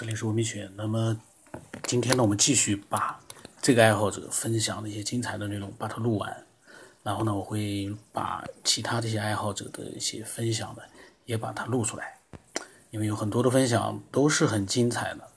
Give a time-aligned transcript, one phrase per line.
[0.00, 0.66] 这里是文明学。
[0.76, 1.14] 那么
[1.82, 3.20] 今天呢，我们继续把
[3.60, 6.46] 这个爱好者分享的一些精彩的内容把它录完，
[7.02, 10.82] 然后呢，我会把其他这些爱好者的一些分享的
[11.26, 12.18] 也把它录出来，
[12.90, 15.28] 因为有很多的分享都是很精彩的，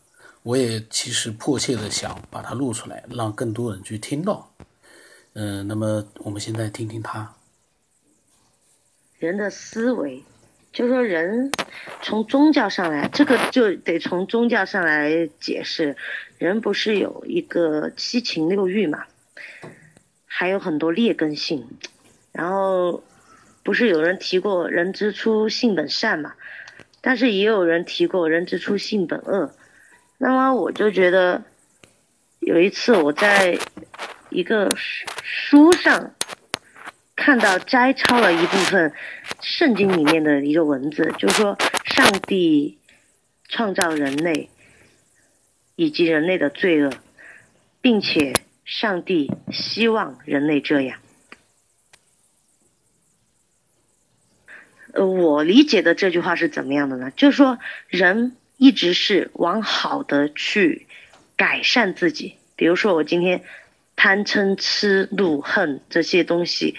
[0.44, 4.50] 我也其实迫切的想把它录出来，让更多人去听到。
[5.34, 7.36] 嗯，那么我们现在听听他。
[9.20, 10.24] 人的思维。
[10.74, 11.52] 就说人
[12.02, 15.96] 从宗教上来，这个就得从宗教上来解释。
[16.40, 19.06] 人不是有一个七情六欲嘛，
[20.26, 21.68] 还有很多劣根性。
[22.32, 23.04] 然后
[23.62, 26.34] 不是有人提过“人之初，性本善”嘛？
[27.02, 29.54] 但是也有人提过“人之初，性本恶”。
[30.18, 31.44] 那么我就觉得，
[32.40, 33.60] 有一次我在
[34.32, 36.16] 一个书上。
[37.16, 38.92] 看到摘抄了一部分
[39.44, 42.80] 圣经里面的一个文字，就是说上帝
[43.50, 44.50] 创造人类
[45.76, 46.94] 以及人类的罪恶，
[47.82, 50.98] 并且上帝希望人类这样。
[54.94, 57.12] 呃，我理解的这句话是怎么样的呢？
[57.12, 60.88] 就是说人一直是往好的去
[61.36, 63.44] 改善自己，比如说我今天
[63.98, 66.78] 贪嗔痴怒恨这些东西。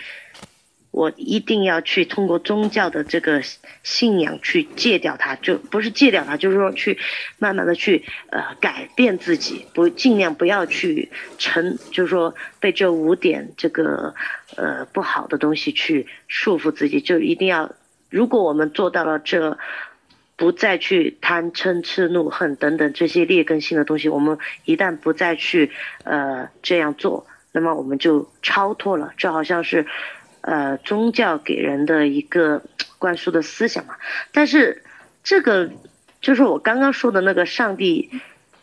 [0.94, 3.42] 我一定要去通过宗教的这个
[3.82, 6.96] 信仰去戒掉它，就不是戒掉它，就是说去
[7.36, 14.14] 慢慢的去呃改变自己，不尽量不要去成，就是说被这五点这个
[14.54, 17.72] 呃不好的东西去束缚自己，就一定要，
[18.08, 19.58] 如果我们做到了这，
[20.36, 25.72] 不再去贪嗔痴怒恨等等这些劣根性的东西，我们一旦不再去
[26.04, 29.84] 呃这样做，那么我们就超脱了，就好像是。
[30.46, 32.62] 呃，宗教给人的一个
[33.00, 33.96] 灌输的思想嘛，
[34.30, 34.84] 但是
[35.22, 35.70] 这个
[36.20, 38.10] 就是我刚刚说的那个上帝，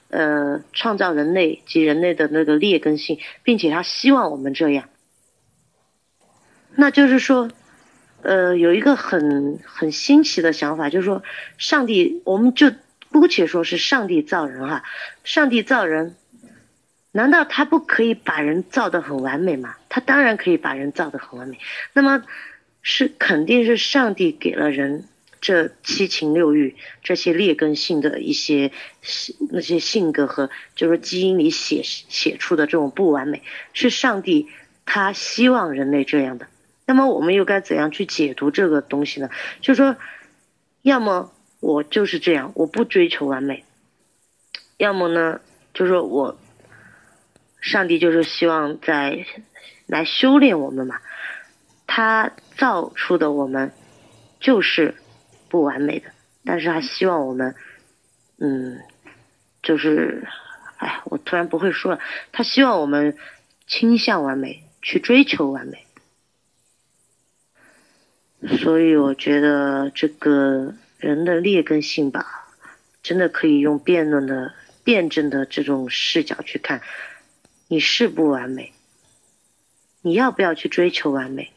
[0.09, 4.89] 呃，创造人类及人类的那个劣根性，并且他希望我们这样，
[6.75, 7.49] 那就是说，
[8.21, 11.23] 呃，有一个很很新奇的想法，就是说，
[11.57, 12.71] 上帝，我们就
[13.11, 14.83] 姑且说是上帝造人哈，
[15.23, 16.15] 上帝造人。
[17.13, 19.75] 难道他不可以把人造得很完美吗？
[19.89, 21.59] 他当然可以把人造得很完美。
[21.91, 22.23] 那么，
[22.81, 25.03] 是肯定是上帝给了人
[25.41, 28.71] 这七情六欲这些劣根性的一些
[29.49, 33.43] 那些性格和就是基因里写写出的这种不完美，
[33.73, 34.47] 是上帝
[34.85, 36.47] 他希望人类这样的。
[36.85, 39.29] 那么我们又该怎样去解读这个东西呢？
[39.59, 39.97] 就说，
[40.81, 43.63] 要么我就是这样，我不追求完美；
[44.77, 45.41] 要么呢，
[45.73, 46.39] 就说我。
[47.61, 49.25] 上帝就是希望在
[49.85, 50.99] 来修炼我们嘛，
[51.85, 53.71] 他造出的我们
[54.39, 54.95] 就是
[55.47, 56.11] 不完美的，
[56.43, 57.55] 但是他希望我们，
[58.39, 58.79] 嗯，
[59.61, 60.27] 就是，
[60.77, 61.99] 哎，我突然不会说了，
[62.31, 63.15] 他希望我们
[63.67, 65.85] 倾向完美，去追求完美，
[68.57, 72.47] 所以我觉得这个人的劣根性吧，
[73.03, 76.81] 真的可以用辩论的、辩证的这种视角去看。
[77.71, 78.73] 你是不完美，
[80.01, 81.53] 你要不要去追求完美？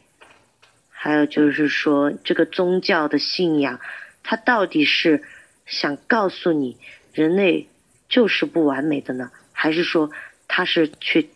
[0.89, 3.81] 还有就是说，这个宗教的信仰，
[4.23, 5.23] 它到底是
[5.65, 6.77] 想告诉你
[7.11, 7.67] 人类
[8.07, 10.09] 就是不完美的呢，还是说
[10.47, 11.31] 它是去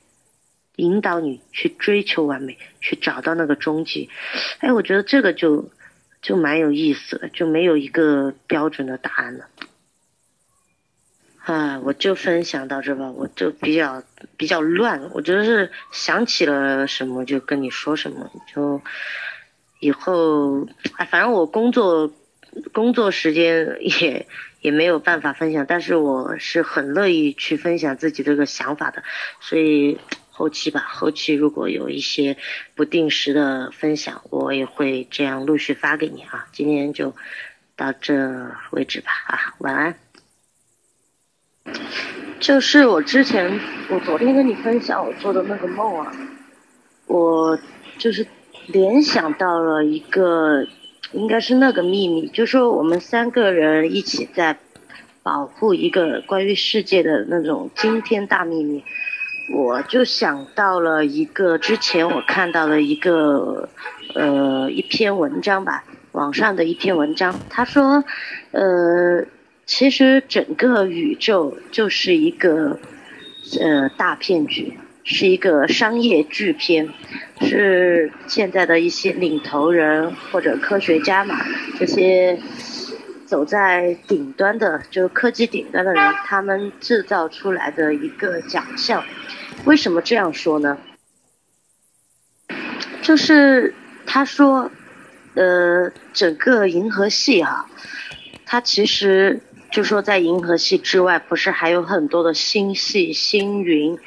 [0.77, 4.09] 引导你去追求完美，去找到那个终极？
[4.59, 5.69] 哎，我觉得这个就
[6.21, 9.49] 就蛮有意思的，就没有一个标准的答案了。
[11.51, 14.03] 啊，我就分享到这吧，我就比较
[14.37, 18.79] 比较乱，我就是想起了什么就跟你说什么，就
[19.79, 20.67] 以后
[20.97, 22.13] 哎，反正我工作
[22.71, 24.27] 工作时间也
[24.61, 29.01] 也没有办法分享，但是我是很乐意去分享自己这个想法的，
[29.39, 29.97] 所以
[30.29, 32.37] 后期吧，后期如果有一些
[32.75, 36.45] 不定时的分享，我也会这样陆续发给你啊。
[36.51, 37.15] 今天就
[37.75, 40.08] 到这为止吧，啊，晚安。
[42.39, 43.59] 就是我之前，
[43.89, 46.11] 我昨天跟你分享我做的那个梦啊，
[47.05, 47.59] 我
[47.97, 48.25] 就是
[48.67, 50.65] 联想到了一个，
[51.11, 54.57] 应该是那个秘密，就说我们三个人一起在
[55.21, 58.83] 保护一个关于世界的那种惊天大秘密，
[59.53, 63.67] 我就想到了一个之前我看到的一个
[64.15, 65.83] 呃一篇文章吧，
[66.13, 68.03] 网上的一篇文章，他说，
[68.51, 69.25] 呃。
[69.69, 72.79] 其实整个宇宙就是一个
[73.61, 74.73] 呃大骗局，
[75.03, 76.89] 是一个商业巨片，
[77.41, 81.45] 是现在的一些领头人或者科学家嘛，
[81.77, 82.39] 这些
[83.27, 89.03] 走在顶端的，就是科技顶端的人，他们制造出来的一个假象。
[89.65, 90.79] 为什么这样说呢？
[93.03, 93.75] 就是
[94.07, 94.71] 他说，
[95.35, 97.69] 呃，整个银河系哈，
[98.45, 103.97] 它其实就说在银河系之外，不是还有很多的星系、星云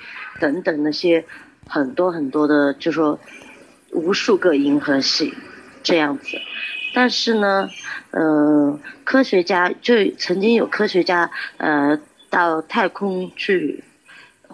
[0.41, 1.25] 等等那些
[1.67, 3.19] 很多很多的，就说
[3.93, 5.35] 无数个银河系
[5.83, 6.39] 这样子。
[6.95, 7.71] 但是呢，
[8.11, 11.99] 呃，科学家就曾经有科学家呃
[12.31, 13.85] 到太空去。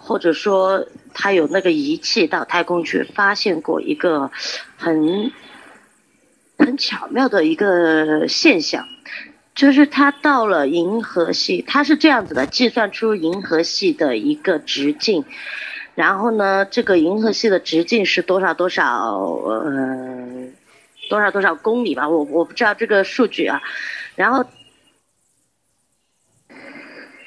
[0.01, 4.31] 或者说，他有那个仪器到太空去发现过一个
[4.77, 5.29] 很
[6.57, 8.87] 很巧妙的一个现象，
[9.59, 15.25] 就是他到了银河系，他是这样子的，计算出银河系的一个直径，
[15.95, 20.47] 然后呢，这个银河系的直径是多少多少呃
[21.09, 23.61] 多少多少公里吧，我我不知道这个数据啊，
[24.15, 24.45] 然后。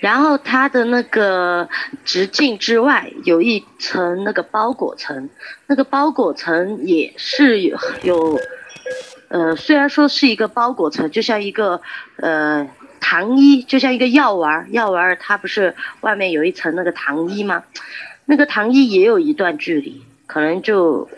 [0.00, 1.68] 然后它的那个
[2.04, 5.30] 直径之外有一层那个包裹层，
[5.68, 8.36] 那个包裹层也是有有，
[9.32, 11.80] 呃，虽然说是一个包裹层，就像一个
[12.16, 12.68] 呃
[13.00, 17.64] 糖衣，就像一个药丸，药丸它不是外面有一层那个糖衣吗？
[18.26, 21.08] 那个糖衣也有一段距离，可能就，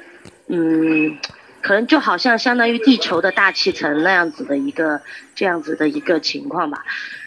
[0.46, 1.18] 嗯，
[1.60, 5.00] 可能就好像相当于地球的大气层那样子的一个
[5.34, 6.84] 这样子的一个情况吧。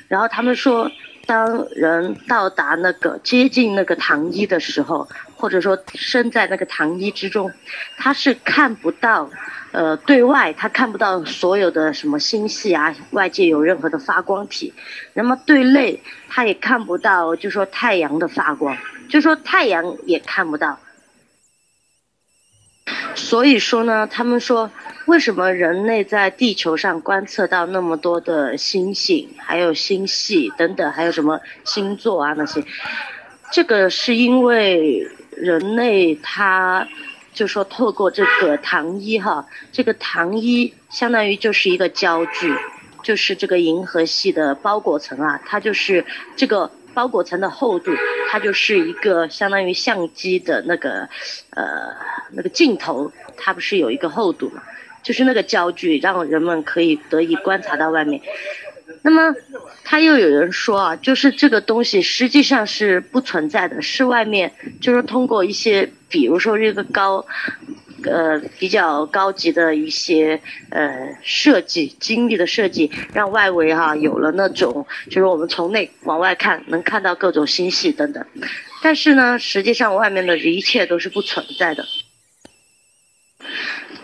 [0.08, 0.90] 然后他们说。
[1.28, 7.52] 当人到达那个接近那个糖衣的时候，或者说身在那个糖衣之中，
[7.98, 9.30] 他是看不到，
[9.78, 14.74] 呃，对外他看不到所有的什么星系啊，外界有任何的发光体，
[15.14, 18.76] 那么对内他也看不到，就说太阳的发光，
[19.08, 20.80] 就说太阳也看不到。
[23.14, 24.72] 所以说呢，他们说。
[25.08, 32.62] 为什么人类在地球上观测到那么多的星星，还有星系等等，还有什么星座啊那些？
[33.54, 36.86] 这个是因为人类他
[37.38, 42.52] 就说透过这个糖衣哈，这个糖衣相当于就是一个焦距，
[43.04, 46.04] 就是这个银河系的包裹层啊，它就是
[46.36, 47.92] 这个包裹层的厚度，
[48.32, 51.08] 它就是一个相当于相机的那个
[51.52, 51.94] 呃
[52.32, 54.64] 那个镜头，它不是有一个厚度嘛？
[55.04, 58.20] 就是那个焦距，让人们可以得以观察到外面。
[59.02, 59.34] 那么，
[59.84, 64.52] 他又有人说啊，就是这个东西实际上是不存在的，是外面
[64.82, 67.26] 就是通过一些，比如说这个高，
[68.04, 78.26] 呃，比较高级的一些呃设计，精密的设计，让外围哈有了那种，就是我们从内往外看能看到各种星系等等。
[78.84, 81.86] 但是呢，实际上外面的一切都是不存在的。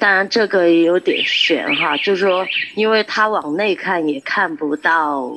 [0.03, 2.45] 当然，这个也有点悬哈，就是说，
[2.75, 5.33] 因为他往内看也看不到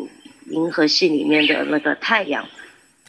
[0.47, 2.49] 银河系里面的那个太阳，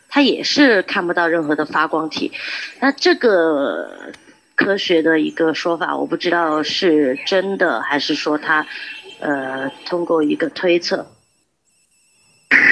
[0.07, 2.31] 他也是看不到任何的发光体。
[2.79, 3.89] 那这个
[4.53, 8.67] 科学的一个说法，我不知道是真的还是说他，
[9.19, 11.11] 呃，通过一个推测。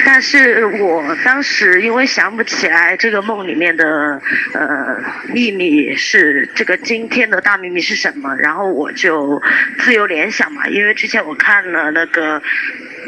[0.06, 4.22] 但是我当时因为想不起来这个梦里面的
[4.54, 4.96] 呃
[5.34, 9.42] 秘密是这个今天的大秘密是什么，然后我就
[9.80, 12.40] 自由联想嘛，因为之前我看了那个。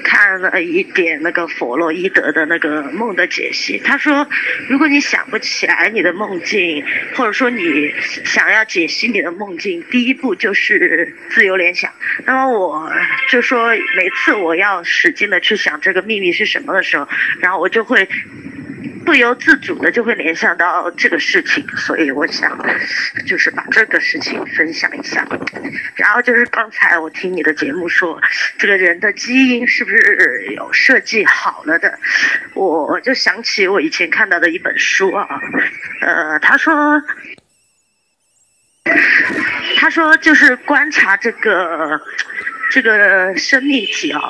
[0.05, 4.25] 看了一点那个弗洛伊德的那个梦的解析，他说，
[4.69, 6.85] 如果你想不起来你的梦境，
[7.17, 7.93] 或者说你
[8.25, 11.93] 想要解析你的梦境，第一步就是自由联想。
[12.25, 12.89] 那么我
[13.29, 17.07] 就说，每次我要使劲的去想这个秘密是什么的，时候
[17.41, 18.09] 然后我就会。
[19.05, 22.59] 不由自主的就会联想到这个事情，所以我想，
[23.27, 25.27] 就是把这个事情分享一下。
[25.95, 28.21] 然后就是刚才我听你的节目说，
[28.59, 31.99] 这个人的基因是不是有设计好了的？
[32.53, 35.27] 我就想起我以前看到的一本书啊，
[36.03, 37.03] 呃，他说，
[39.79, 41.99] 他说就是观察这个
[42.71, 44.21] 这个生命体啊，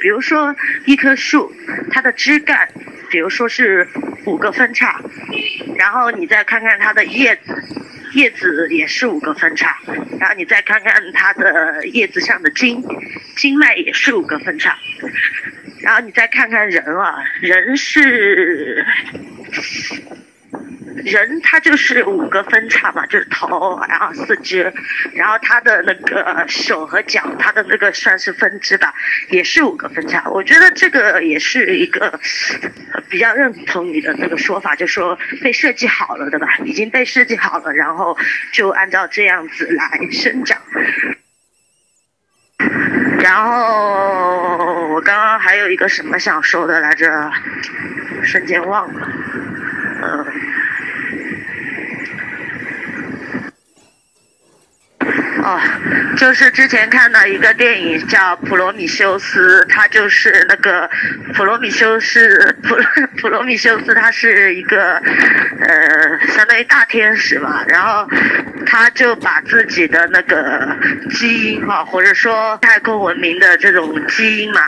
[0.00, 0.54] 比如说
[0.86, 1.52] 一棵树，
[1.90, 2.68] 它的枝干。
[3.10, 3.86] 比如说是
[4.26, 5.00] 五个分叉，
[5.76, 7.62] 然后你再看看它的叶子，
[8.14, 9.78] 叶子也是五个分叉，
[10.18, 12.82] 然后你再看看它的叶子上的茎，
[13.36, 14.76] 经脉也是五个分叉，
[15.80, 18.84] 然后你再看看人啊，人是。
[21.04, 24.72] 人他就是五个分叉嘛，就是头，然后四肢，
[25.12, 28.94] 然后他的那个手和脚，他的那个算是分支吧，
[29.30, 30.28] 也是五个分叉。
[30.30, 32.20] 我觉得这个也是一个
[33.08, 38.16] 比较认同你的那个说法，就说被设计好了的吧，已经被设计好了，然后
[38.52, 40.60] 就按照这样子来生长。
[43.20, 45.34] 然后我刚刚。
[45.44, 47.30] 还有一个什么想说的来着，
[48.22, 49.08] 瞬间忘了。
[50.02, 50.26] 嗯。
[55.44, 55.60] 哦，
[56.16, 60.88] 就是之前看到一个电影叫《普罗米修斯》，他就是那个
[61.34, 62.74] 普罗米修斯，普
[63.20, 64.94] 普罗米修斯，他是一个
[65.60, 68.08] 呃，相当于大天使嘛，然后
[68.64, 70.74] 他就把自己的那个
[71.10, 74.62] 基因哈，或者说太空文明的这种基因嘛。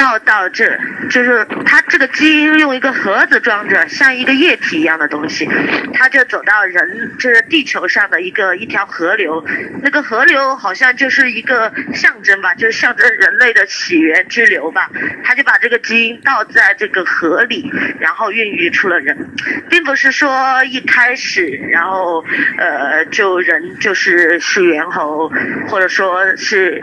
[0.00, 0.78] 到到这，
[1.10, 5.46] 就是他这个基因用一个盒子装着，像一个液体一样的东西，
[5.92, 9.44] 他就走到人，就是地球上的一个一条河流，
[9.82, 14.90] 那个河流好像就是一个象征吧，就是象征人类的起源之流吧。
[15.22, 19.28] 他就把这个基因倒在这个河里，然后孕育出了人，
[19.68, 22.24] 并不是说一开始，然后
[22.56, 25.30] 呃，就人就是是猿猴，
[25.68, 26.82] 或者说是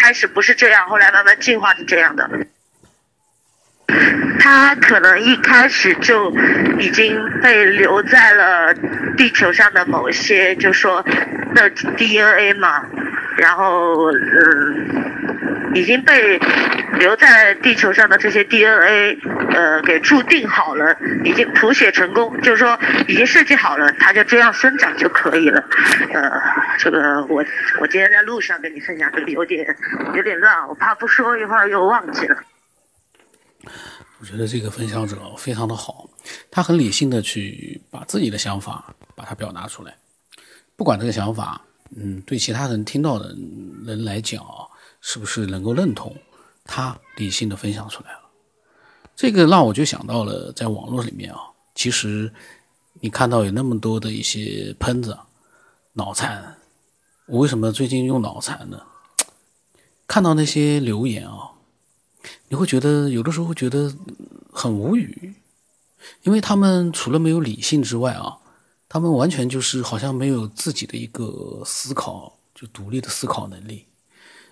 [0.00, 2.28] 开始不是这样，后来慢慢进化成这样的。
[4.38, 6.30] 他可能一开始就
[6.78, 8.74] 已经被留在了
[9.16, 11.04] 地球上的某些，就说
[11.54, 12.84] 那 DNA 嘛，
[13.36, 16.38] 然后嗯，已经被
[16.98, 19.18] 留在地球上的这些 DNA，
[19.52, 25.64] 呃，给注定好了，已经谱写成功，就是说已经设计好了，它就这样生长就可以了。
[26.12, 26.40] 呃，
[26.78, 27.44] 这个我
[27.80, 29.74] 我今天在路上跟你分享，这个有点
[30.14, 32.36] 有点乱，我怕不说一会儿又忘记了。
[34.20, 36.08] 我觉得这个分享者非常的好，
[36.50, 39.94] 他很理性的去把自己的想法把它表达出来，
[40.76, 41.60] 不管这个想法，
[41.94, 43.36] 嗯，对其他人听到的
[43.84, 44.42] 人来讲，
[45.00, 46.16] 是不是能够认同，
[46.64, 48.20] 他理性的分享出来了，
[49.14, 51.40] 这个让我就想到了在网络里面啊，
[51.74, 52.32] 其实
[53.00, 55.18] 你看到有那么多的一些喷子，
[55.92, 56.56] 脑残，
[57.26, 58.80] 我为什么最近用脑残呢？
[60.06, 61.50] 看到那些留言啊。
[62.48, 63.92] 你会觉得有的时候会觉得
[64.52, 65.34] 很无语，
[66.22, 68.36] 因为他们除了没有理性之外啊，
[68.88, 73.86] 他们完全就是好像没有自己的一个思考，就独立的思考能力，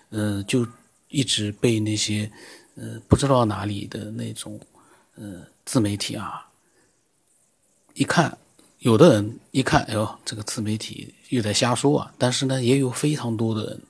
[0.09, 0.67] 嗯，就
[1.09, 2.31] 一直被那些
[2.75, 4.59] 呃不知道哪里的那种
[5.15, 6.49] 呃自媒体啊，
[7.93, 8.37] 一看，
[8.79, 13.81] 有的人一看，哎呦，这个自媒体又在瞎说啊，但是呢，也有非常多的人。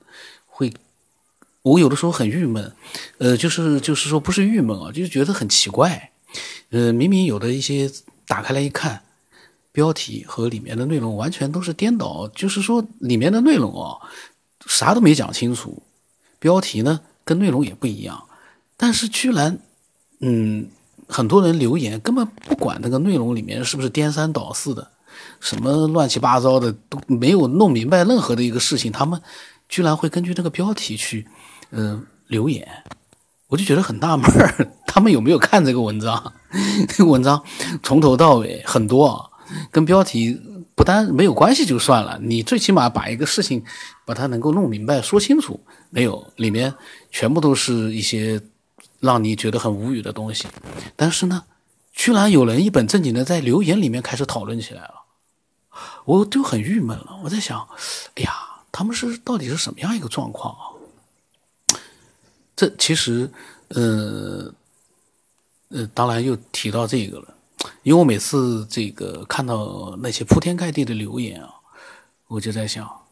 [1.64, 2.72] 我有的时候很郁闷，
[3.16, 6.10] 呃，就是就是说不是郁闷啊，就是觉得很奇怪，
[6.68, 7.90] 呃，明明有的一些
[8.26, 9.02] 打开来一看，
[9.72, 13.96] 标题和里面的内容完全都是颠倒，就是说里面的内容啊，
[14.66, 15.82] 啥都没讲清楚，
[16.38, 18.24] 标题呢跟内容也不一样，
[18.76, 19.58] 但是居然，
[20.20, 20.68] 嗯，
[21.08, 24.90] 很多人留言根本不管那个内容里面是不是颠三倒四的，
[25.40, 29.18] 什么乱七八糟的都没有弄明白任何的一个事情，他们
[29.66, 31.26] 居然会根据这个标题去。
[31.70, 32.66] 嗯，留言，
[33.48, 36.32] 我就觉得很纳闷儿，他们有没有看这个文章？
[36.88, 37.42] 这 个文章
[37.82, 39.30] 从头到尾很多，
[39.70, 40.40] 跟标题
[40.74, 43.64] 不单没有关系就算了，你最起码把一个事情
[44.04, 46.74] 把它能够弄明白、说清楚，没有，里面
[47.10, 48.40] 全部都是一些
[49.00, 50.46] 让你觉得很无语的东西。
[50.96, 51.44] 但是呢，
[51.92, 54.94] 居然有人一本正经的在留言里面开始讨论起来了，
[56.04, 57.18] 我就很郁闷了。
[57.24, 57.68] 我在想，
[58.16, 58.32] 哎呀，
[58.72, 60.73] 他们是到底是什么样一个状况啊？
[62.56, 63.28] 这其实，
[63.70, 64.54] 呃，
[65.70, 67.36] 呃，当然又提到这个了，
[67.82, 71.52] 因为我每次这个看到那些铺天盖地的留言啊，
[72.28, 73.06] 我就在想，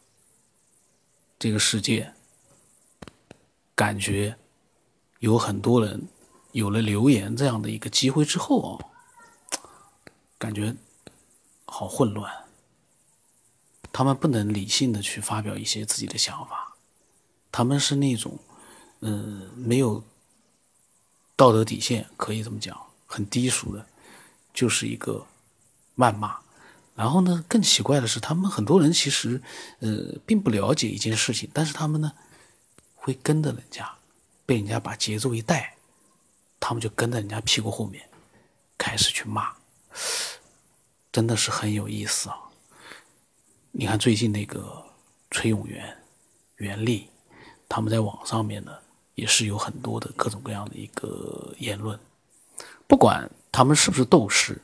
[1.40, 2.14] 这个世界
[3.75, 4.37] 感觉
[5.18, 6.06] 有很多人
[6.52, 8.87] 有了留言这样的一个机会之后啊，
[10.38, 10.76] 感觉
[11.64, 12.32] 好混乱，
[13.92, 16.76] 他们不能理性的去发表一些自己的想法，
[17.50, 18.38] 他们是那种。
[19.04, 20.02] 嗯，没有
[21.35, 23.85] 道德底线，可以这么讲，很低俗的，
[24.54, 25.26] 就是一个
[25.97, 26.38] 谩骂。
[26.94, 29.42] 然后呢，更奇怪的是，他们很多人其实
[29.80, 32.12] 呃并不了解一件事情，但是他们呢
[32.94, 33.92] 会跟着人家，
[34.47, 35.75] 被人家把节奏一带，
[36.61, 38.09] 他们就跟在人家屁股后面
[38.78, 39.52] 开始去骂，
[41.11, 42.38] 真的是很有意思啊！
[43.73, 44.85] 你看最近那个
[45.32, 45.97] 崔永元、
[46.56, 47.09] 袁立，
[47.68, 48.78] 他们在网上面呢。
[49.14, 51.99] 也是有很多的各种各样的一个言论，
[52.87, 54.62] 不管他们是不是斗士，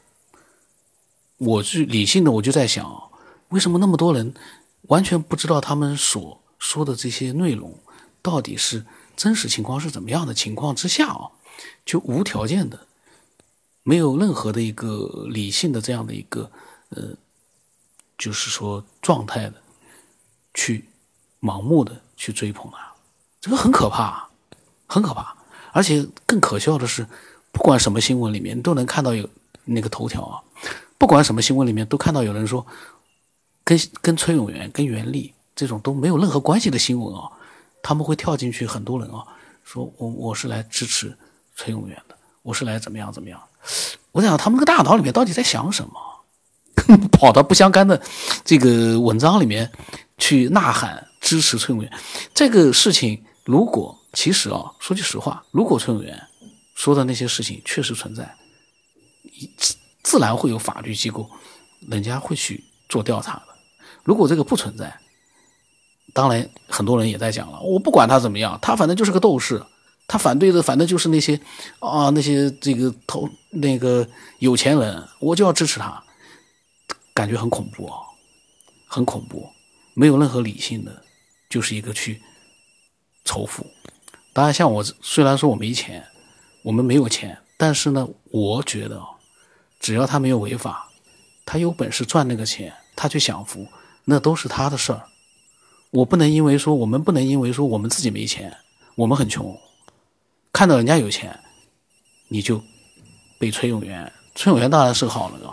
[1.36, 3.10] 我是理性的，我就在想，
[3.48, 4.32] 为什么那么多人
[4.82, 7.78] 完全不知道他们所说的这些内容
[8.22, 8.84] 到底是
[9.16, 11.30] 真实情况是怎么样的情况之下啊，
[11.84, 12.86] 就无条件的，
[13.82, 16.50] 没有任何的一个理性的这样的一个
[16.88, 17.14] 呃，
[18.16, 19.54] 就是说状态的，
[20.54, 20.86] 去
[21.40, 22.96] 盲目的去追捧啊，
[23.40, 24.27] 这个很可怕。
[24.88, 25.36] 很可怕，
[25.72, 27.06] 而且更可笑的是，
[27.52, 29.28] 不管什么新闻里面都能看到有
[29.64, 30.40] 那个头条啊，
[30.96, 32.66] 不管什么新闻里面都看到有人说，
[33.62, 37.30] 跟跟崔永元、跟袁立这种都没有任何关系的新闻啊，
[37.82, 39.22] 他们会跳进去，很多人啊，
[39.62, 41.16] 说我我是来支持
[41.54, 43.40] 崔永元的，我是来怎么样怎么样。
[44.12, 45.92] 我想他们个大脑里面到底在想什么？
[47.12, 48.00] 跑到不相干的
[48.44, 49.70] 这个文章里面
[50.16, 51.92] 去呐喊支持崔永元，
[52.32, 56.26] 这个事情如果其实啊，说句实话，如果崔永元
[56.74, 58.34] 说的那些事情确实存在，
[59.56, 61.30] 自自然会有法律机构，
[61.88, 63.46] 人家会去做调查的。
[64.02, 64.98] 如果这个不存在，
[66.12, 69.64] 当然很多人也在讲了，我不管他怎么样，他反正就是个斗士，
[70.08, 71.40] 他反对的反正就是那些
[71.78, 74.04] 啊那些这个投那个
[74.40, 76.02] 有钱人，我就要支持他。
[77.14, 77.98] 感觉很恐怖啊，
[78.88, 79.48] 很恐怖，
[79.94, 81.04] 没有任何理性的，
[81.48, 82.20] 就是一个去
[83.24, 83.64] 仇富。
[84.38, 86.06] 当然，像我虽然说我没钱，
[86.62, 89.02] 我们没有钱，但是呢，我觉得
[89.80, 90.88] 只要他没有违法，
[91.44, 93.66] 他有本事赚那个钱，他去享福，
[94.04, 95.02] 那都是他的事儿。
[95.90, 98.56] 我不能因为说我们不能因为说我们自己没钱，
[98.94, 99.58] 我们很穷，
[100.52, 101.36] 看到人家有钱，
[102.28, 102.62] 你就
[103.40, 104.12] 被崔永元。
[104.36, 105.52] 崔永元当然是好了啊。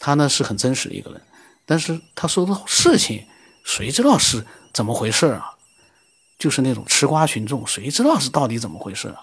[0.00, 1.22] 他呢是很真实的一个人，
[1.64, 3.24] 但是他说的事情，
[3.62, 5.52] 谁知道是怎么回事啊？
[6.38, 9.16] 就是那种吃瓜群众，谁知道是到底怎么回事啊？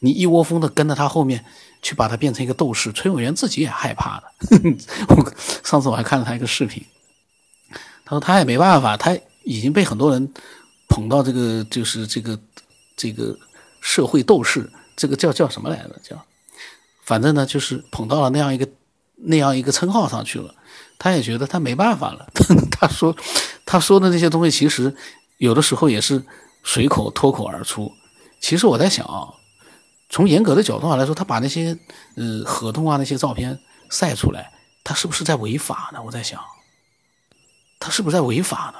[0.00, 1.44] 你一窝蜂的跟着他后面
[1.82, 4.24] 去把他变成一个斗士，崔永元自己也害怕的。
[5.14, 5.32] 我
[5.64, 6.84] 上次我还看了他一个视频，
[8.04, 10.32] 他说他也没办法，他已经被很多人
[10.88, 12.38] 捧到这个就是这个
[12.96, 13.36] 这个
[13.80, 16.00] 社会斗士，这个叫叫什么来着？
[16.02, 16.24] 叫
[17.04, 18.68] 反正呢就是捧到了那样一个。
[19.20, 20.54] 那样一个称号上去了，
[20.96, 22.24] 他也觉得他没办法了。
[22.70, 23.12] 他说，
[23.66, 24.94] 他说的那些东西其实
[25.38, 26.24] 有的时候也是
[26.62, 27.92] 随口脱口而出。
[28.40, 29.34] 其实我在想啊，
[30.08, 31.78] 从严格的角度上来说，他把那些
[32.16, 33.58] 呃合同啊那些照片
[33.90, 34.52] 晒出来，
[34.84, 36.02] 他是不是在违法呢？
[36.04, 36.42] 我在想，
[37.80, 38.78] 他是不是在违法呢？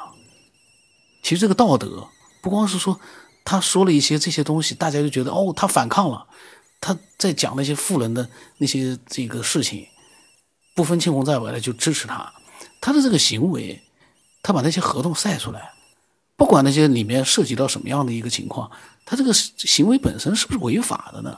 [1.22, 2.08] 其实这个道德
[2.40, 3.00] 不光是说
[3.44, 6.26] 他说了一些这些东西，大家就觉得哦他反抗了，
[6.80, 9.86] 他在讲那些富人的那些这个事情。
[10.74, 12.32] 不分青红皂白的就支持他，
[12.80, 13.82] 他的这个行为，
[14.44, 15.72] 他把那些合同晒出来，
[16.38, 18.70] 不管那些里面涉及到什么样的一个情况，
[19.04, 21.36] 他这个行为本身是不是违法的呢？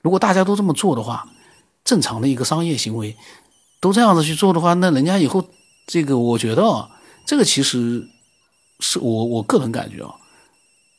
[0.00, 1.28] 如果大家都这么做的话，
[1.84, 3.14] 正常的一个商业行为，
[3.78, 5.46] 都这样子去做的话，那人家以后
[5.86, 6.88] 这个，我觉得啊，
[7.26, 8.08] 这个其实
[8.80, 10.14] 是我我个人感觉啊，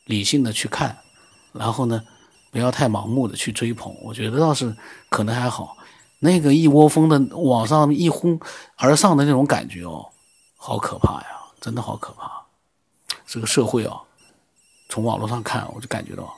[0.06, 0.96] 理性的去看，
[1.52, 2.04] 然后呢，
[2.52, 4.76] 不要太盲目的去追捧，我觉得倒是
[5.10, 5.76] 可能还好。
[6.20, 8.38] 那个一窝蜂的往上一哄
[8.76, 10.06] 而上的那种感觉哦，
[10.56, 11.26] 好可怕呀！
[11.60, 12.43] 真的好可怕。
[13.26, 13.96] 这个社会啊，
[14.88, 16.34] 从网络上看，我就感觉到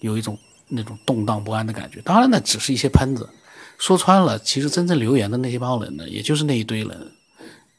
[0.00, 2.00] 有一种那种动荡不安的感觉。
[2.02, 3.28] 当然，那只是一些喷子。
[3.78, 7.12] 说穿了，其实真正留言的那些帮人呢，也就是那一堆人。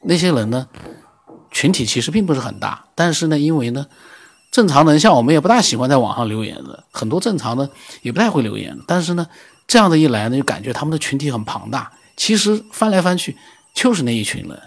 [0.02, 0.68] 那些人呢，
[1.50, 2.86] 群体其实并不是很大。
[2.94, 3.86] 但是呢，因为呢，
[4.50, 7.70] 正常人像我们也不大喜欢在网上留言的，很多正常的
[8.02, 8.78] 也不太会留言。
[8.86, 9.26] 但是呢。
[9.68, 11.90] 这样的一来呢，就感觉他们的群体很庞大。
[12.16, 13.36] 其实翻来翻去，
[13.74, 14.62] 就是那一群人，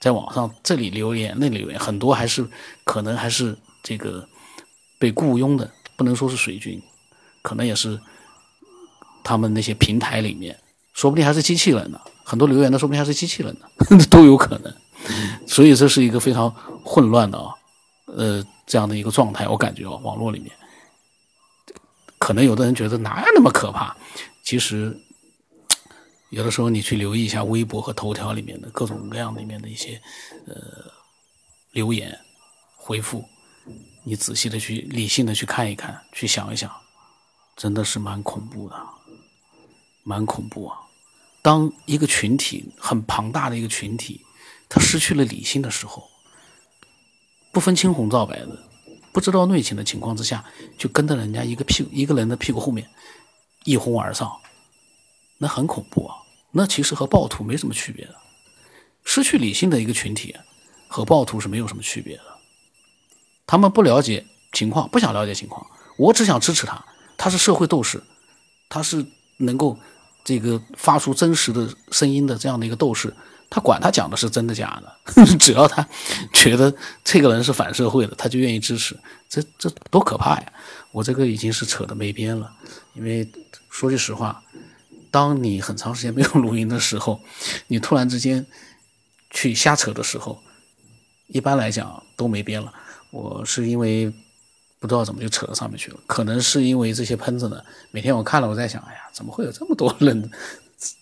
[0.00, 2.46] 在网上这里留言那里留言，很多还是
[2.84, 4.28] 可能还是这个
[4.98, 6.80] 被雇佣的，不能说是水军，
[7.42, 7.98] 可能也是
[9.24, 10.58] 他们那些平台里面，
[10.92, 12.00] 说不定还是机器人呢。
[12.24, 13.66] 很多留言的说不定还是机器人呢，
[14.10, 14.74] 都有可能。
[15.46, 16.50] 所以这是一个非常
[16.84, 17.54] 混乱的啊，
[18.06, 20.52] 呃，这样的一个状态，我感觉啊，网络里面。
[22.18, 23.96] 可能有的人觉得哪有那么可怕，
[24.42, 24.94] 其实
[26.30, 30.00] 有的时候你去留意一下微博和头条里面的各种各样里面的一些
[30.46, 30.54] 呃
[31.72, 32.18] 留言
[32.76, 33.24] 回复，
[34.04, 36.70] 你仔细的去理性的去看一看，去想一想，
[37.56, 38.76] 真的是蛮恐怖的，
[40.04, 40.78] 蛮恐怖啊！
[41.40, 44.20] 当一个群体很庞大的一个群体，
[44.68, 46.02] 他失去了理性的时候，
[47.52, 48.64] 不分青红皂白的。
[49.10, 50.44] 不知道内情的情况之下，
[50.76, 52.88] 就跟着人家一个屁一个人的屁股后面
[53.64, 54.30] 一哄而上，
[55.38, 56.16] 那很恐怖啊！
[56.50, 58.14] 那其实和暴徒没什么区别的。
[59.04, 60.34] 失去理性的一个群体
[60.86, 62.22] 和暴徒是没有什么区别的。
[63.46, 66.84] 他们不了解情况，不想了解情况，我只想支持他。
[67.16, 68.02] 他是社会斗士，
[68.68, 69.04] 他是
[69.38, 69.78] 能够
[70.24, 73.14] 这个发出真实的声音的这样的一个斗士。
[73.50, 75.86] 他管他讲的是真的假的， 只要他
[76.34, 78.94] 觉得这个人是反社会的，他就愿意支持。
[79.26, 80.52] 这这多可怕呀！
[80.92, 82.52] 我这个已经是扯的没边了。
[82.92, 83.26] 因为
[83.70, 84.42] 说句实话，
[85.10, 87.20] 当你很长时间没有录音的时候，
[87.66, 88.46] 你突然之间
[89.30, 90.42] 去瞎扯的时候，
[91.28, 92.72] 一般来讲都没边了。
[93.10, 94.12] 我是因为
[94.78, 95.98] 不知道怎么就扯到上面去了。
[96.06, 100.30] 可能是因为这些喷子呢，每天我看了，我在想，哎呀，怎么会有这么多人？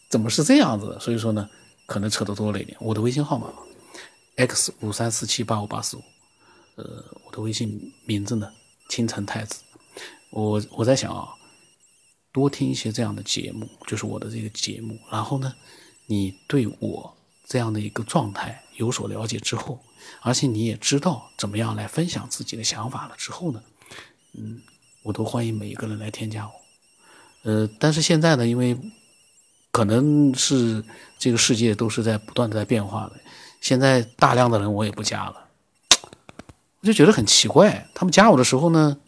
[0.09, 1.01] 怎么是这样子的？
[1.01, 1.49] 所以说呢，
[1.87, 2.77] 可能扯得多了一点。
[2.81, 3.53] 我的微信号码
[4.37, 6.03] ：x 五三四七八五八四五。
[6.77, 8.49] 呃，我的微信名字呢，
[8.89, 9.57] 青城太子。
[10.31, 11.29] 我我在想啊，
[12.37, 14.99] 多听一些这样的节目，就是我的这个节目。
[15.11, 15.55] 然后呢，
[16.05, 19.81] 你对我这样的一个状态有所了解之后，
[20.21, 23.63] 而且你也知道怎么样来分享自己的想法了之后呢，
[24.35, 24.61] 嗯，
[25.03, 26.53] 我都欢迎每一个人来添加我。
[27.45, 28.79] 呃，但是现在呢，因为
[29.73, 30.85] 可能是
[31.19, 33.15] 这个世界都是在不断的在变化的，
[33.63, 35.49] 现在大量的人我也不加了。
[36.81, 38.99] 我就觉得很奇怪，他们加我的时候呢，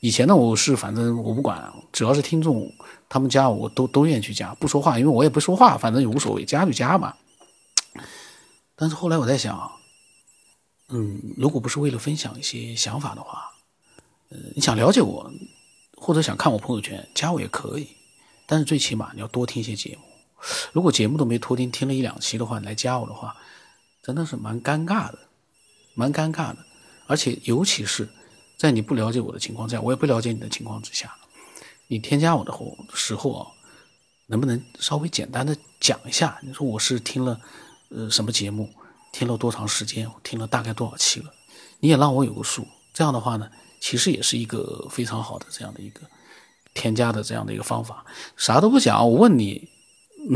[0.00, 2.72] 以前呢我是反正我不管，只要是听众，
[3.08, 7.16] 他们加我都都愿意去加，不说话，因为我也不说话，反正也无所谓，加就加吧。
[8.76, 9.72] 但是后来我在想，
[10.88, 13.50] 嗯，如果不是为了分享一些想法的话，
[14.28, 15.32] 呃，你想了解我，
[15.96, 17.88] 或者想看我朋友圈，加我也可以，
[18.46, 20.04] 但是最起码你要多听一些节目。
[20.72, 23.34] 如果节目都没多听，听了一两期的话，你来加我的话，
[24.00, 25.18] 真的是蛮尴尬的，
[25.94, 26.58] 蛮尴尬的。
[27.08, 28.08] 而且，尤其是
[28.58, 31.14] 在你不了解我的情况下，我也不了解你的情况之下，
[31.86, 33.46] 你添加我的后时候啊，
[34.26, 36.36] 能不能稍微简单的讲一下？
[36.42, 37.40] 你说我是听了
[37.90, 38.68] 呃什么节目，
[39.12, 41.32] 听了多长时间，听了大概多少期了？
[41.78, 42.66] 你也让我有个数。
[42.92, 46.00] 这样的话呢，其实也是一个非常好的这样的一个
[46.74, 48.04] 添加的这样的一个方法。
[48.36, 49.68] 啥都不讲，我问你，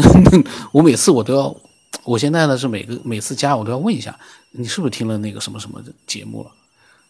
[0.73, 1.57] 我每次我都要，
[2.05, 4.17] 我现在呢是每个每次加我都要问一下，
[4.53, 6.53] 你是不是听了那个什么什么节目了？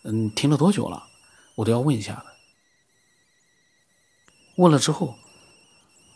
[0.04, 1.04] 嗯，听了多久了？
[1.54, 2.26] 我都要问一下的。
[4.56, 5.14] 问了之后，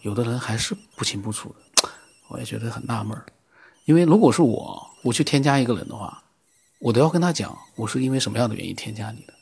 [0.03, 1.89] 有的人还是不清不楚的，
[2.29, 3.17] 我也觉得很纳闷
[3.85, 6.25] 因为如果是我，我去添加一个人的话，
[6.81, 9.33] 我都要跟他讲，我是因为什么样的原因添加你的。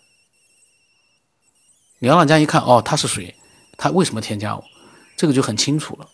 [2.01, 3.35] 你让人家一看，哦，他是谁？
[3.79, 4.63] 他为什么添加我？
[5.17, 6.09] 这个就很清楚了。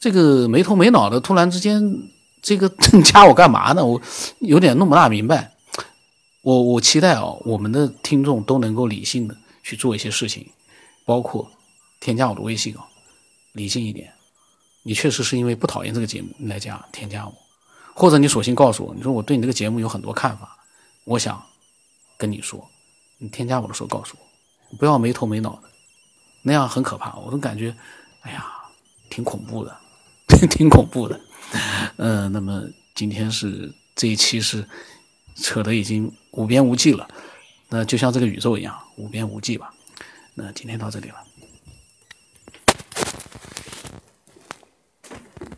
[0.00, 1.82] 这个没头没脑的，突然之间，
[2.40, 2.68] 这个
[3.04, 3.84] 加我干嘛呢？
[3.84, 4.00] 我
[4.38, 5.57] 有点弄不大明白。
[6.48, 10.50] 我我期待啊，我们的听众都能够理性的去做一些事情，
[11.04, 11.50] 包括
[12.00, 12.88] 添加我的微信啊，
[13.52, 14.10] 理性一点。
[14.82, 17.34] 你确实是因为不讨厌这个节目你来加添加我，
[17.92, 20.56] 或者你索性告诉我，你说我对你这个节目有很多看法，
[21.04, 21.44] 我想
[22.16, 22.66] 跟你说，
[23.18, 25.64] 你添加我的时候告诉我，不要没头没脑的，
[26.40, 27.14] 那样很可怕。
[27.16, 27.76] 我都感觉，
[28.22, 28.46] 哎呀，
[29.10, 29.78] 挺恐怖的，
[30.48, 31.20] 挺恐怖的。
[31.98, 32.62] 嗯，那么
[32.94, 34.66] 今天是这一期是。
[35.40, 37.08] 扯的已经无边无际了，
[37.68, 39.74] 那就像这个宇宙一样无边无际吧。
[40.34, 41.16] 那今天到这里了。